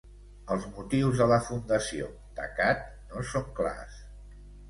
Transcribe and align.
Els 0.53 0.63
motius 0.77 1.19
de 1.19 1.27
la 1.31 1.37
fundació 1.49 2.09
d'Accad 2.39 2.81
no 3.13 3.23
són 3.35 3.47
clars. 3.61 4.01